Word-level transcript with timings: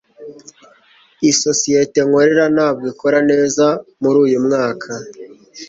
isosiyete 1.29 1.99
nkorera 2.07 2.45
ntabwo 2.55 2.83
ikora 2.91 3.17
neza 3.31 3.65
muri 4.01 4.17
uyu 4.25 4.39
mwaka 4.45 4.89